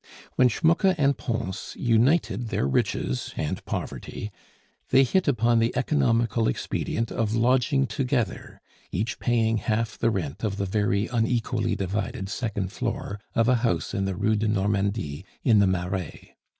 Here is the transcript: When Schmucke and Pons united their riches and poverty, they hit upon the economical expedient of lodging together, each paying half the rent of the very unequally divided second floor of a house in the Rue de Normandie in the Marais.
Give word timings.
When 0.35 0.47
Schmucke 0.49 0.95
and 0.97 1.15
Pons 1.15 1.75
united 1.77 2.47
their 2.47 2.67
riches 2.67 3.35
and 3.37 3.63
poverty, 3.65 4.31
they 4.89 5.03
hit 5.03 5.27
upon 5.27 5.59
the 5.59 5.71
economical 5.77 6.47
expedient 6.47 7.11
of 7.11 7.35
lodging 7.35 7.85
together, 7.85 8.61
each 8.91 9.19
paying 9.19 9.57
half 9.57 9.99
the 9.99 10.09
rent 10.09 10.43
of 10.43 10.57
the 10.57 10.65
very 10.65 11.05
unequally 11.05 11.75
divided 11.75 12.29
second 12.29 12.71
floor 12.71 13.19
of 13.35 13.47
a 13.47 13.57
house 13.57 13.93
in 13.93 14.05
the 14.05 14.15
Rue 14.15 14.35
de 14.35 14.47
Normandie 14.47 15.23
in 15.43 15.59
the 15.59 15.67
Marais. 15.67 16.33